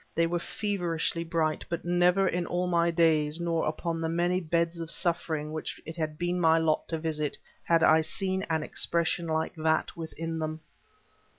[0.15, 4.79] They were feverishly bright, but never in all my days, nor upon the many beds
[4.79, 9.27] of suffering which it had been my lot to visit, had I seen an expression
[9.27, 10.61] like that within them.